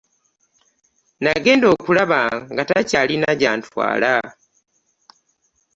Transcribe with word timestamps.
Nagenda 1.23 1.65
okulaba 1.75 2.21
nga 2.51 2.63
takyalina 2.69 3.29
gyantwala. 3.39 4.13